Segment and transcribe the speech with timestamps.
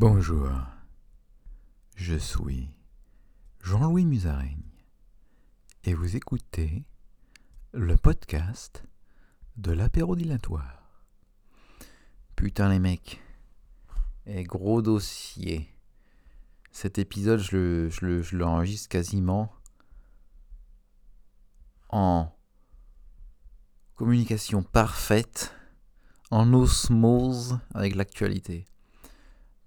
[0.00, 0.48] Bonjour,
[1.96, 2.70] je suis
[3.64, 4.62] Jean-Louis Musaraigne
[5.82, 6.84] et vous écoutez
[7.72, 8.84] le podcast
[9.56, 11.02] de l'apéro dilatoire.
[12.36, 13.20] Putain les mecs,
[14.24, 15.74] et gros dossier.
[16.70, 19.52] Cet épisode, je l'enregistre quasiment
[21.88, 22.32] en
[23.96, 25.56] communication parfaite,
[26.30, 28.64] en osmose avec l'actualité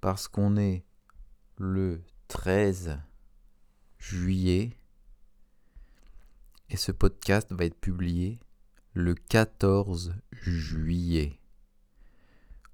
[0.02, 0.84] parce qu'on est
[1.58, 3.00] le 13
[4.00, 4.72] juillet
[6.70, 8.40] et ce podcast va être publié
[8.94, 11.40] le 14 juillet.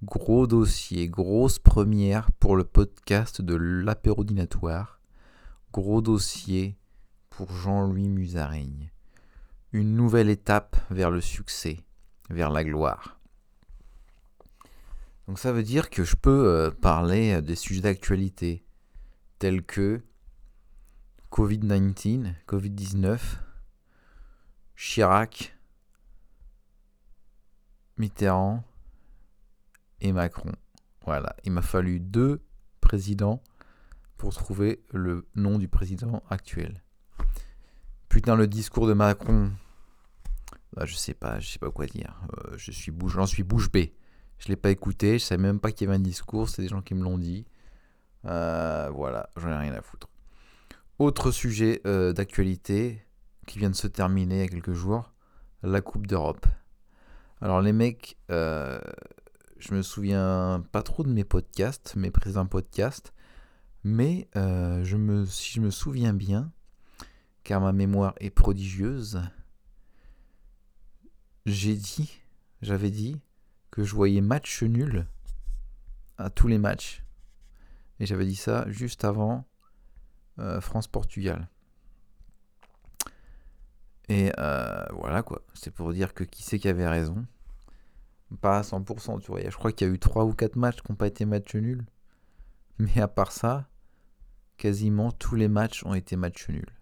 [0.03, 5.01] Gros dossier, grosse première pour le podcast de l'apérodinatoire.
[5.73, 6.77] Gros dossier
[7.29, 8.91] pour Jean-Louis Musaraigne.
[9.73, 11.79] Une nouvelle étape vers le succès,
[12.29, 13.16] vers la gloire.
[15.27, 18.63] Donc ça veut dire que je peux euh, parler euh, des sujets d'actualité
[19.39, 20.01] tels que
[21.31, 23.19] Covid-19, Covid-19,
[24.77, 25.57] Chirac,
[27.97, 28.63] Mitterrand
[29.99, 30.53] et Macron.
[31.05, 32.41] Voilà, il m'a fallu deux
[32.79, 33.43] présidents
[34.17, 36.83] pour trouver le nom du président actuel.
[38.07, 39.51] Putain, le discours de Macron,
[40.73, 42.21] bah, je sais pas, je sais pas quoi dire.
[42.37, 43.93] Euh, je suis bouche, j'en suis bouche bée.
[44.39, 46.67] Je l'ai pas écouté, je savais même pas qu'il y avait un discours, c'est des
[46.67, 47.45] gens qui me l'ont dit.
[48.25, 50.09] Euh, voilà, j'en ai rien à foutre.
[50.99, 53.03] Autre sujet euh, d'actualité
[53.45, 55.13] qui vient de se terminer il y a quelques jours,
[55.63, 56.45] la Coupe d'Europe.
[57.41, 58.79] Alors les mecs, euh,
[59.57, 63.13] je me souviens pas trop de mes podcasts, mes présents podcasts,
[63.83, 66.51] mais si je me souviens bien,
[67.43, 69.21] car ma mémoire est prodigieuse,
[71.45, 72.19] j'ai dit,
[72.61, 73.21] j'avais dit
[73.71, 75.07] que je voyais match nul
[76.17, 77.03] à tous les matchs.
[77.99, 79.45] Et j'avais dit ça juste avant
[80.39, 81.49] euh, France-Portugal.
[84.09, 87.25] Et euh, voilà quoi, c'est pour dire que qui c'est qui avait raison?
[88.41, 89.41] Pas à 100%, tu vois.
[89.41, 91.55] Je crois qu'il y a eu 3 ou 4 matchs qui n'ont pas été match
[91.55, 91.85] nuls.
[92.79, 93.67] Mais à part ça,
[94.57, 96.73] quasiment tous les matchs ont été match nuls.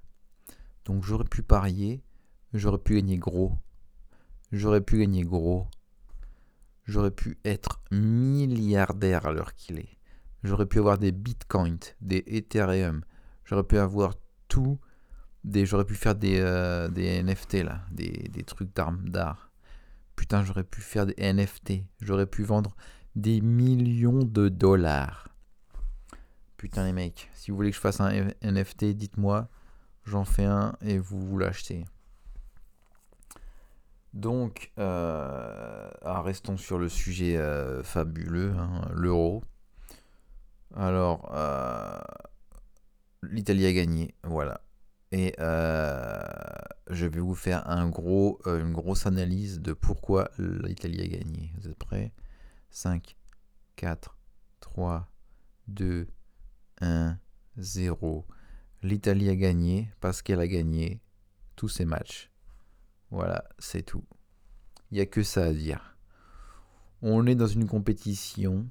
[0.85, 2.03] Donc j'aurais pu parier,
[2.53, 3.57] j'aurais pu gagner gros.
[4.51, 5.67] J'aurais pu gagner gros
[6.85, 9.97] j'aurais pu être milliardaire à l'heure qu'il est.
[10.43, 13.03] J'aurais pu avoir des bitcoins, des Ethereum.
[13.43, 14.13] J'aurais pu avoir
[14.47, 14.79] tout.
[15.43, 19.51] J'aurais pu faire des, euh, NFT là, des, des trucs d'armes d'art.
[20.15, 21.83] Putain, j'aurais pu faire des NFT.
[22.01, 22.75] J'aurais pu vendre
[23.15, 25.29] des millions de dollars.
[26.57, 29.49] Putain les mecs, si vous voulez que je fasse un NFT, dites-moi.
[30.05, 31.85] J'en fais un et vous, vous l'achetez.
[34.15, 39.43] Donc, euh, ah, restons sur le sujet euh, fabuleux, hein, l'euro.
[40.73, 41.99] Alors, euh,
[43.23, 44.61] l'Italie a gagné, voilà.
[45.11, 51.51] Et je vais vous faire une grosse analyse de pourquoi l'Italie a gagné.
[51.57, 52.13] Vous êtes prêts?
[52.69, 53.17] 5,
[53.75, 54.17] 4,
[54.61, 55.09] 3,
[55.67, 56.07] 2,
[56.81, 57.17] 1,
[57.57, 58.25] 0.
[58.81, 61.01] L'Italie a gagné parce qu'elle a gagné
[61.55, 62.31] tous ses matchs.
[63.11, 64.03] Voilà, c'est tout.
[64.91, 65.97] Il n'y a que ça à dire.
[67.01, 68.67] On est dans une compétition.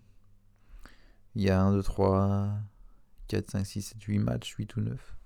[1.34, 2.58] Il y a 1, 2, 3,
[3.28, 5.16] 4, 5, 6, 7, 8 matchs, 8 ou 9.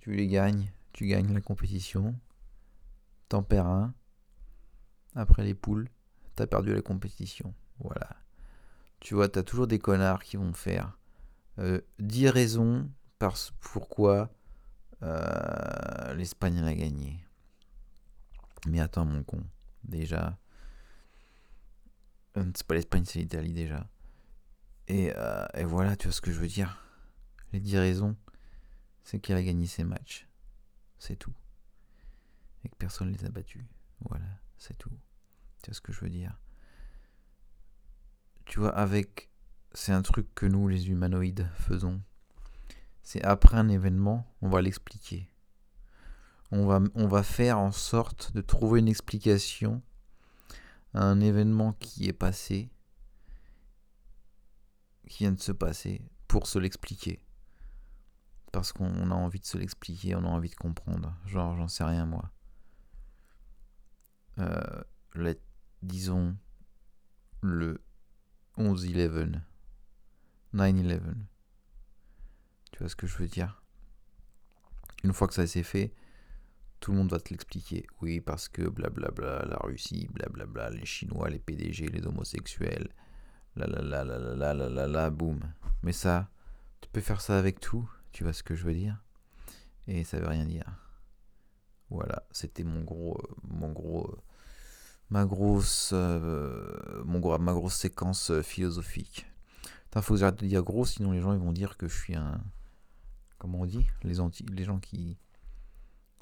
[0.00, 2.14] Tu les gagnes, tu gagnes la compétition.
[3.28, 3.94] T'en perds un.
[5.14, 5.88] Après les poules,
[6.34, 7.54] t'as perdu la compétition.
[7.78, 8.16] Voilà.
[9.00, 10.98] Tu vois, t'as toujours des connards qui vont faire
[11.58, 14.30] euh, 10 raisons parce pourquoi
[15.02, 17.24] euh, l'Espagne a gagné.
[18.66, 19.42] Mais attends, mon con.
[19.84, 20.38] Déjà.
[22.36, 23.88] Euh, c'est pas l'Espagne, c'est l'Italie déjà.
[24.88, 26.84] Et, euh, et, voilà, tu vois ce que je veux dire.
[27.52, 28.16] Les 10 raisons,
[29.02, 30.28] c'est qu'elle a gagné ses matchs.
[30.98, 31.34] C'est tout.
[32.64, 33.64] Et que personne ne les a battus.
[34.00, 34.26] Voilà,
[34.58, 34.92] c'est tout.
[35.62, 36.38] Tu vois ce que je veux dire.
[38.44, 39.30] Tu vois, avec.
[39.72, 42.02] C'est un truc que nous, les humanoïdes, faisons
[43.02, 45.28] c'est après un événement, on va l'expliquer.
[46.52, 49.82] On va, on va faire en sorte de trouver une explication
[50.94, 52.70] à un événement qui est passé,
[55.08, 57.20] qui vient de se passer, pour se l'expliquer.
[58.52, 61.16] Parce qu'on a envie de se l'expliquer, on a envie de comprendre.
[61.26, 62.30] Genre, j'en sais rien moi.
[64.38, 64.82] Euh,
[65.82, 66.36] disons
[67.42, 67.80] le
[68.58, 69.40] 11-11.
[70.54, 71.29] 9-11
[72.80, 73.62] vois ce que je veux dire
[75.04, 75.92] Une fois que ça s'est fait,
[76.80, 77.86] tout le monde va te l'expliquer.
[78.00, 82.88] Oui, parce que blablabla, la Russie, blablabla, les Chinois, les PDG, les homosexuels,
[83.56, 85.40] là, là, là, là, là, là, là, là, boum.
[85.82, 86.30] Mais ça,
[86.80, 89.02] tu peux faire ça avec tout, tu vois ce que je veux dire?
[89.86, 90.64] Et ça veut rien dire.
[91.90, 94.16] Voilà, c'était mon gros, mon gros,
[95.10, 99.26] ma grosse, euh, mon gros, ma grosse séquence euh, philosophique.
[99.96, 101.96] Il faut que j'arrête de dire gros, sinon les gens ils vont dire que je
[101.96, 102.40] suis un,
[103.40, 105.18] comment on dit, les anti, les gens qui,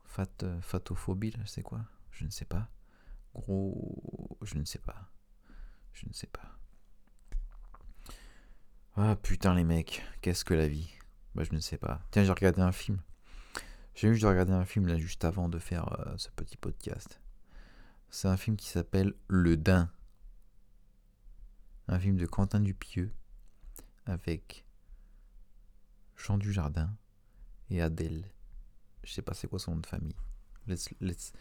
[0.05, 1.85] fat, euh, fatophobie, c'est quoi?
[2.13, 2.71] Je ne sais pas.
[3.35, 5.11] Gros, je ne sais pas.
[5.93, 6.59] Je ne sais pas.
[8.97, 10.91] Ah putain les mecs, qu'est-ce que la vie?
[11.35, 12.01] Bah je ne sais pas.
[12.11, 13.01] Tiens, j'ai regardé un film.
[13.95, 17.21] J'ai juste regardé un film là juste avant de faire euh, ce petit podcast.
[18.11, 19.91] C'est un film qui s'appelle Le Dain.
[21.89, 23.13] Un film de Quentin Dupieux
[24.07, 24.65] avec
[26.17, 26.97] Jean Dujardin
[27.71, 28.25] et Adèle.
[29.05, 30.17] Je sais pas c'est quoi son nom de famille.
[30.67, 31.33] Let's, let's,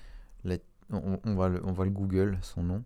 [0.90, 2.84] on, va le, on va le Google son nom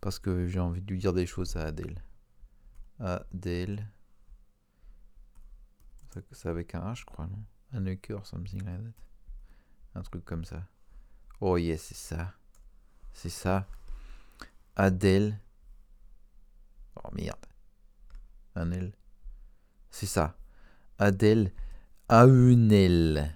[0.00, 2.02] parce que j'ai envie de lui dire des choses à Adèle.
[3.00, 3.86] Adèle.
[6.32, 7.44] C'est avec un H, je crois, non?
[7.72, 9.98] Un cœur, something like that.
[9.98, 10.66] Un truc comme ça.
[11.40, 12.34] Oh yes, c'est ça.
[13.12, 13.66] C'est ça.
[14.74, 15.38] Adèle.
[16.96, 17.46] Oh merde.
[18.54, 18.92] Un L.
[19.90, 20.36] C'est ça.
[20.98, 21.52] Adèle
[22.10, 23.34] Aunel.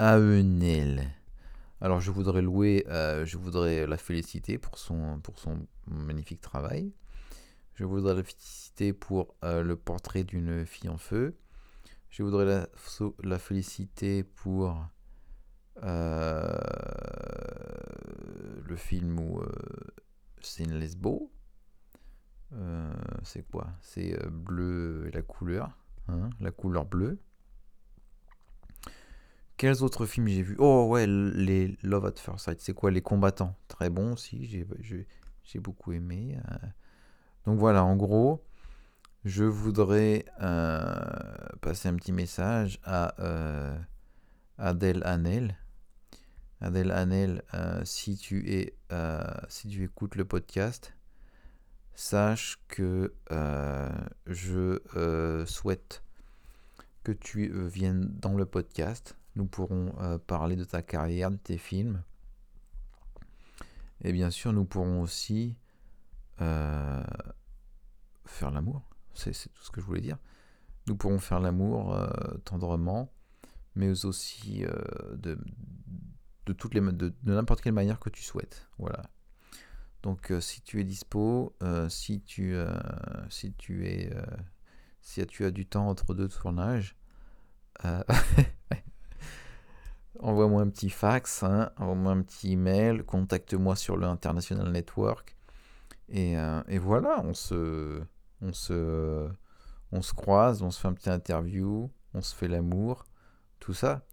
[0.00, 1.06] Aunel.
[1.82, 5.20] Alors je voudrais louer, euh, je voudrais la féliciter pour son,
[5.86, 6.94] magnifique travail.
[7.74, 11.36] Je voudrais la féliciter pour euh, le portrait d'une fille en feu.
[12.08, 12.66] Je voudrais
[13.22, 14.74] la, féliciter pour
[15.82, 16.56] euh,
[18.66, 19.42] le film où
[20.40, 21.30] c'est une lesbo.
[23.24, 23.66] c'est quoi?
[23.82, 25.76] C'est bleu la couleur.
[26.08, 27.18] Hein, la couleur bleue.
[29.58, 33.02] Quels autres films j'ai vus Oh ouais, les Love at First Sight, c'est quoi Les
[33.02, 33.56] combattants?
[33.66, 36.38] Très bon aussi, j'ai beaucoup aimé.
[36.48, 36.66] Euh.
[37.44, 38.44] Donc voilà, en gros,
[39.24, 40.92] je voudrais euh,
[41.60, 43.76] passer un petit message à euh,
[44.58, 45.56] Adèle Hanel.
[46.60, 47.42] Adèle Hanel,
[47.82, 48.76] si, tu es,
[49.48, 50.94] si tu écoutes le podcast,
[51.94, 53.12] sache que
[54.28, 56.04] je souhaite
[57.02, 61.58] que tu viennes dans le podcast nous pourrons euh, parler de ta carrière, de tes
[61.58, 62.02] films.
[64.02, 65.56] Et bien sûr, nous pourrons aussi
[66.40, 67.04] euh,
[68.26, 68.82] faire l'amour.
[69.14, 70.18] C'est tout ce que je voulais dire.
[70.88, 72.08] Nous pourrons faire l'amour euh,
[72.44, 73.12] tendrement,
[73.76, 74.64] mais aussi
[75.14, 75.38] de,
[76.52, 78.68] toutes les, de n'importe quelle manière que tu souhaites.
[78.78, 79.04] Voilà.
[80.02, 81.56] Donc, si tu es dispo,
[81.88, 82.56] si tu,
[83.28, 84.12] si tu es,
[85.00, 86.96] si tu as du temps entre deux tournages,
[90.20, 95.36] envoie-moi un petit fax, hein, envoie-moi un petit email, contacte-moi sur le International Network.
[96.08, 98.02] Et, euh, voilà, on se,
[100.16, 103.04] croise, on se fait un petit interview, on se fait l'amour,
[103.60, 104.06] tout ça.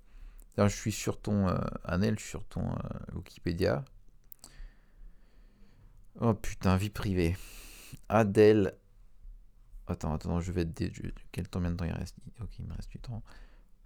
[0.58, 3.84] je suis sur ton euh, Anel, je suis sur ton euh, Wikipédia.
[6.20, 7.36] Oh putain, vie privée.
[8.10, 8.78] Adèle.
[9.88, 10.82] Attends, attends, je vais être.
[11.32, 13.22] Quel temps, de temps il reste Ok, il me reste du temps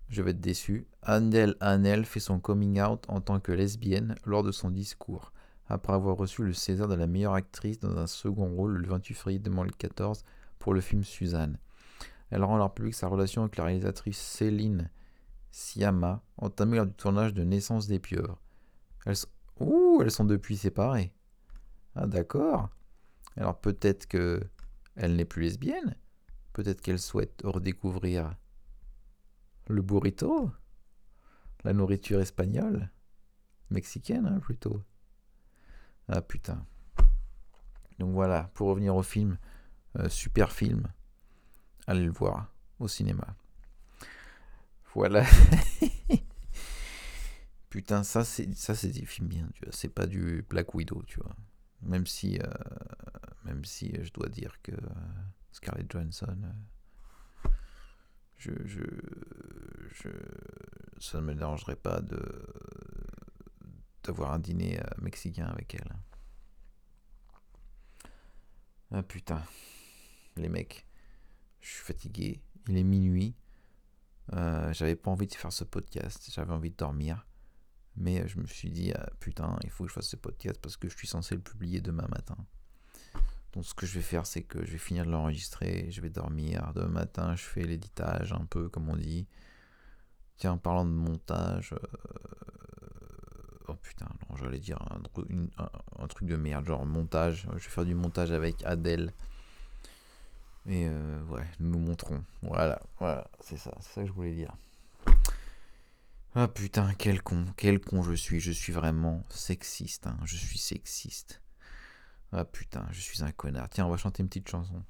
[0.10, 0.88] je vais être déçu.
[1.04, 5.32] Annel fait son coming out en tant que lesbienne lors de son discours,
[5.68, 9.14] après avoir reçu le César de la meilleure actrice dans un second rôle le 28
[9.14, 10.24] février 2014
[10.58, 11.58] pour le film Suzanne.
[12.32, 14.90] Elle rend alors public sa relation avec la réalisatrice Céline
[15.52, 18.40] Siama, entamée lors du tournage de Naissance des pieuvres.
[19.06, 19.16] Elles,
[19.60, 21.14] Ouh, elles sont depuis séparées.
[21.96, 22.70] Ah d'accord.
[23.36, 24.42] Alors peut-être que
[24.96, 25.96] elle n'est plus lesbienne.
[26.54, 28.36] Peut-être qu'elle souhaite redécouvrir
[29.70, 30.52] le burrito?
[31.64, 32.90] La nourriture espagnole?
[33.70, 34.84] Mexicaine, hein, plutôt.
[36.08, 36.66] Ah putain.
[38.00, 39.38] Donc voilà, pour revenir au film,
[39.98, 40.88] euh, super film.
[41.86, 43.36] Allez le voir au cinéma.
[44.96, 45.24] Voilà.
[47.70, 49.74] putain, ça c'est ça c'est des films bien, tu vois.
[49.74, 51.36] C'est pas du Black Widow, tu vois.
[51.84, 52.48] Même si, euh,
[53.46, 54.72] même si je dois dire que
[55.52, 56.38] Scarlett Johansson
[58.40, 60.10] je, je,
[61.00, 62.20] ça ne me dérangerait pas de
[64.04, 65.94] d'avoir un dîner euh, mexicain avec elle.
[68.92, 69.44] Ah putain,
[70.38, 70.88] les mecs,
[71.60, 73.36] je suis fatigué, il est minuit,
[74.34, 77.28] euh, j'avais pas envie de faire ce podcast, j'avais envie de dormir,
[77.98, 80.78] mais je me suis dit, ah, putain, il faut que je fasse ce podcast parce
[80.78, 82.38] que je suis censé le publier demain matin.
[83.54, 86.10] Donc ce que je vais faire, c'est que je vais finir de l'enregistrer, je vais
[86.10, 86.72] dormir.
[86.76, 89.28] Demain matin, je fais l'éditage un peu, comme on dit.
[90.38, 91.74] Tiens, en parlant de montage...
[91.74, 91.78] Euh,
[93.68, 94.08] oh putain,
[94.40, 97.48] j'allais dire un, truc de merde, genre montage.
[97.52, 99.14] Je vais faire du montage avec Adèle.
[100.68, 102.24] Et euh, ouais, nous nous montrons.
[102.44, 104.54] Voilà, voilà, c'est ça, c'est ça que je voulais dire.
[106.36, 108.40] Ah putain, quel con, quel con je suis.
[108.40, 110.18] Je suis vraiment sexiste, hein.
[110.26, 111.42] je suis sexiste.
[112.32, 113.70] Ah putain, je suis un connard.
[113.70, 114.84] Tiens, on va chanter une petite chanson.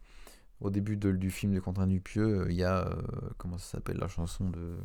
[0.60, 2.88] Au début du film de Quentin Dupieux, il y a.
[2.88, 3.02] Euh,
[3.38, 4.78] comment ça s'appelle la chanson de.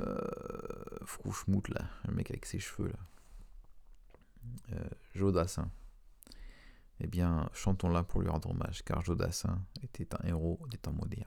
[0.00, 0.18] Euh,
[1.04, 2.98] Frouchmout, là, le mec avec ses cheveux, là.
[4.72, 5.70] Euh, Jodassin.
[7.00, 11.24] Eh bien, chantons-la pour lui rendre hommage, car Jodassin était un héros des temps modernes.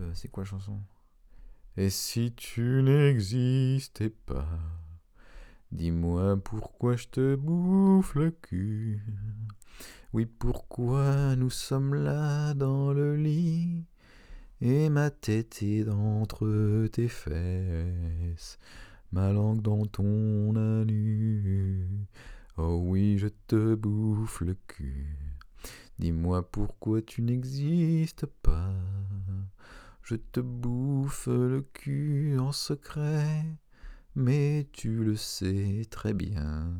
[0.00, 0.80] Euh, c'est quoi la chanson?
[1.76, 4.48] Et si tu n'existais pas,
[5.72, 9.02] dis-moi pourquoi je te bouffe le cul.
[10.12, 13.84] Oui, pourquoi nous sommes là dans le lit
[14.60, 18.58] et ma tête est entre tes fesses,
[19.12, 21.86] ma langue dans ton anus.
[22.56, 25.16] Oh oui, je te bouffe le cul.
[25.98, 28.74] Dis-moi pourquoi tu n'existes pas.
[30.02, 33.44] Je te bouffe le cul en secret,
[34.14, 36.72] mais tu le sais très bien.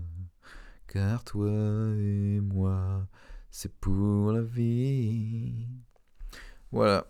[0.87, 3.07] Car toi et moi,
[3.50, 5.69] c'est pour la vie.
[6.71, 7.07] Voilà.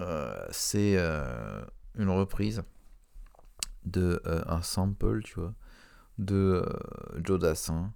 [0.00, 1.64] Euh, c'est euh,
[1.96, 2.62] une reprise
[3.84, 5.54] de euh, un sample, tu vois,
[6.18, 6.64] de
[7.24, 7.92] Joe Dassin.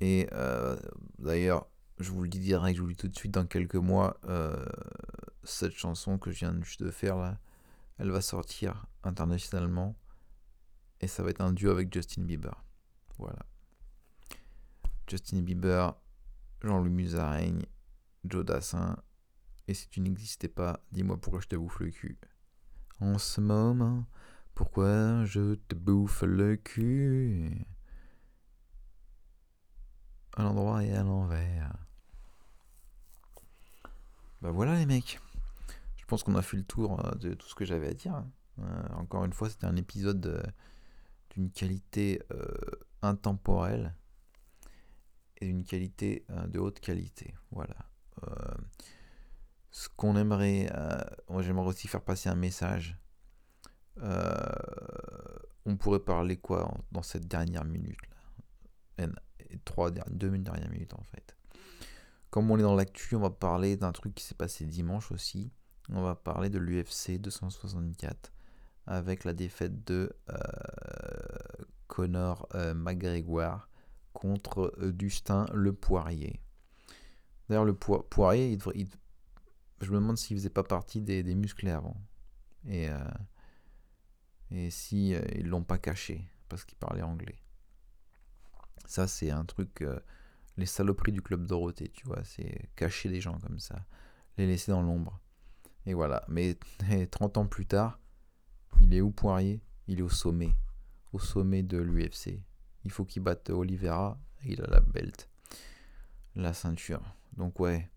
[0.00, 0.28] Et
[1.18, 1.66] d'ailleurs,
[1.98, 4.18] je vous le dis direct, je vous le dis tout de suite, dans quelques mois,
[5.42, 7.38] cette chanson que je viens de faire là,
[7.98, 9.96] elle va sortir internationalement.
[11.00, 12.64] Et ça va être un duo avec Justin Bieber.
[13.18, 13.46] Voilà.
[15.08, 15.94] Justin Bieber,
[16.62, 17.64] Jean-Louis Musaraigne,
[18.24, 18.96] Joe Dassin
[19.68, 22.18] et si tu n'existais pas, dis-moi pourquoi je te bouffe le cul.
[23.00, 24.06] En ce moment,
[24.54, 27.66] pourquoi je te bouffe le cul?
[30.36, 31.72] À l'endroit et à l'envers.
[34.40, 35.18] Bah voilà les mecs.
[35.96, 38.24] Je pense qu'on a fait le tour euh, de tout ce que j'avais à dire.
[38.60, 40.42] Euh, encore une fois, c'était un épisode euh,
[41.50, 42.22] qualité
[43.02, 43.94] intemporelle
[45.38, 47.34] et d'une qualité de haute qualité.
[47.50, 47.76] Voilà
[49.76, 52.96] ce qu'on aimerait, euh, j'aimerais aussi faire passer un message.
[53.98, 54.34] Euh,
[55.66, 58.00] on pourrait parler quoi dans cette dernière minute
[58.98, 59.06] là?
[59.66, 61.36] Trois, deux dernières minutes en fait.
[62.30, 65.52] Comme on est dans l'actu, on va parler d'un truc qui s'est passé dimanche aussi.
[65.90, 68.32] On va parler de l'UFC 264
[68.86, 70.36] avec la défaite de euh,
[71.88, 73.68] Conor McGregor
[74.12, 76.40] contre Dustin Le Poirier.
[77.48, 78.58] D'ailleurs, le Poirier,
[79.80, 81.96] je me demande s'il faisait pas partie des, musclés avant.
[82.66, 82.98] Et, euh,
[84.50, 87.38] et si euh, ils l'ont pas caché parce qu'il parlait anglais.
[88.86, 89.82] Ça, c'est un truc.
[89.82, 89.98] Euh,
[90.56, 92.24] les saloperies du club Dorothée, tu vois.
[92.24, 93.84] C'est cacher des gens comme ça.
[94.38, 95.20] Les laisser dans l'ombre.
[95.84, 96.24] Et voilà.
[96.28, 96.56] Mais
[97.10, 98.00] 30 ans plus tard,
[98.80, 99.60] il est où Poirier?
[99.88, 100.52] Il est au sommet.
[101.12, 102.40] Au sommet de l'UFC.
[102.84, 104.18] Il faut qu'il batte Oliveira.
[104.44, 105.28] Il a la belt.
[106.34, 107.02] La ceinture.
[107.36, 107.90] Donc, ouais.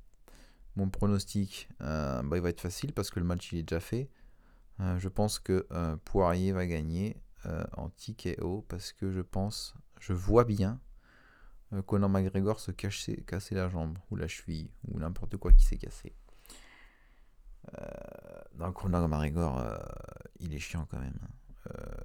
[0.75, 3.79] Mon pronostic, euh, bah, il va être facile parce que le match il est déjà
[3.79, 4.09] fait.
[4.79, 7.17] Euh, je pense que euh, Poirier va gagner
[7.77, 10.81] en TKO parce que je pense, je vois bien
[11.85, 16.13] Conor McGregor se casser la jambe ou la cheville ou n'importe quoi qui s'est cassé.
[18.55, 19.63] Donc Conor McGregor,
[20.39, 21.19] il est chiant quand même.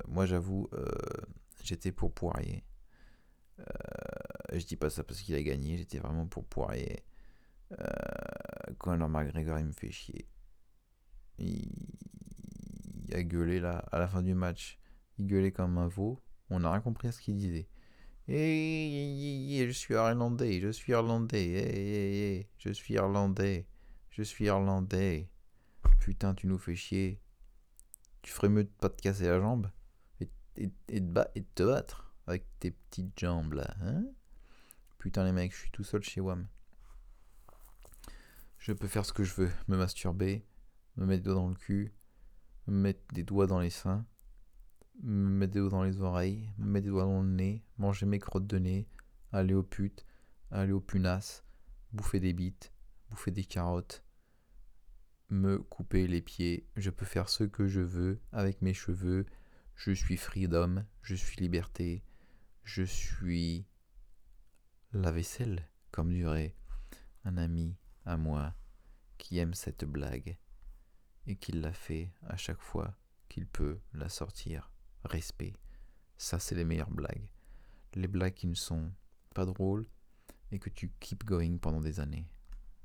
[0.06, 0.68] moi j'avoue,
[1.62, 2.64] j'étais pour Poirier.
[4.52, 7.04] je dis pas ça parce qu'il a gagné, j'étais vraiment pour Poirier.
[7.80, 10.28] Euh, Conor McGregor, il me fait chier.
[11.38, 11.70] Il,
[13.12, 14.78] a gueulé là, à la fin du match.
[15.18, 16.20] Il gueulait comme un veau.
[16.50, 17.68] On n'a rien compris à ce qu'il disait.
[18.26, 23.66] Et je suis irlandais, je suis irlandais, je suis irlandais,
[24.10, 25.28] je suis irlandais.
[25.98, 27.20] Putain, tu nous fais chier.
[28.22, 29.70] Tu ferais mieux de pas te casser la jambe
[30.20, 33.74] et, de te battre avec tes petites jambes là.
[33.80, 34.04] Hein
[34.98, 36.46] Putain, les mecs, je suis tout seul chez WAM.
[38.58, 40.46] Je peux faire ce que je veux, me masturber,
[40.96, 41.92] me mettre des doigts dans le cul,
[42.66, 44.06] me mettre des doigts dans les seins,
[45.02, 48.06] me mettre des doigts dans les oreilles, me mettre des doigts dans le nez, manger
[48.06, 48.88] mes crottes de nez,
[49.32, 50.06] aller aux putes,
[50.50, 51.44] aller aux punasses,
[51.92, 52.72] bouffer des bites,
[53.10, 54.03] bouffer des carottes,
[55.34, 56.66] me couper les pieds.
[56.76, 59.26] Je peux faire ce que je veux avec mes cheveux.
[59.74, 62.04] Je suis freedom, je suis liberté,
[62.62, 63.66] je suis
[64.92, 66.54] la vaisselle, comme dirait
[67.24, 67.76] un ami
[68.06, 68.54] à moi
[69.18, 70.38] qui aime cette blague
[71.26, 72.96] et qui la fait à chaque fois
[73.28, 74.70] qu'il peut la sortir.
[75.04, 75.54] Respect.
[76.16, 77.28] Ça, c'est les meilleures blagues.
[77.94, 78.92] Les blagues qui ne sont
[79.34, 79.86] pas drôles
[80.52, 82.28] et que tu keep going pendant des années.